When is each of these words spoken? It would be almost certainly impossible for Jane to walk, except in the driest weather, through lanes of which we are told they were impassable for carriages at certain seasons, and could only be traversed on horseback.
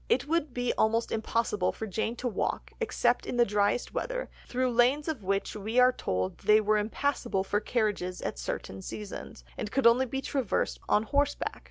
It 0.09 0.27
would 0.27 0.51
be 0.51 0.73
almost 0.79 1.09
certainly 1.09 1.15
impossible 1.29 1.71
for 1.71 1.85
Jane 1.85 2.15
to 2.15 2.27
walk, 2.27 2.71
except 2.79 3.27
in 3.27 3.37
the 3.37 3.45
driest 3.45 3.93
weather, 3.93 4.31
through 4.47 4.71
lanes 4.71 5.07
of 5.07 5.23
which 5.23 5.55
we 5.55 5.77
are 5.77 5.91
told 5.91 6.39
they 6.39 6.59
were 6.59 6.79
impassable 6.79 7.43
for 7.43 7.59
carriages 7.59 8.19
at 8.19 8.39
certain 8.39 8.81
seasons, 8.81 9.43
and 9.59 9.71
could 9.71 9.85
only 9.85 10.07
be 10.07 10.19
traversed 10.23 10.79
on 10.89 11.03
horseback. 11.03 11.59